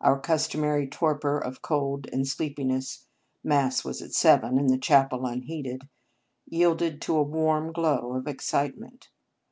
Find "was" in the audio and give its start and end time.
3.84-4.02